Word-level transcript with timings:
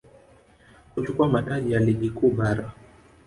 kuchukua 0.93 1.27
mataji 1.29 1.71
ya 1.73 1.79
Ligi 1.79 2.09
Kuu 2.09 2.31
Bara 2.31 2.71